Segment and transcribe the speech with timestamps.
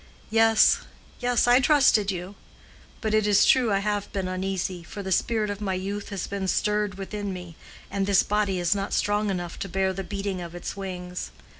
[0.31, 2.33] "Yes—yes, I trusted you.
[3.01, 6.25] But it is true I have been uneasy, for the spirit of my youth has
[6.25, 7.55] been stirred within me,
[7.91, 11.29] and this body is not strong enough to bear the beating of its wings.